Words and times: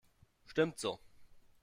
Stimmt 0.47 0.79
so. 0.79 0.99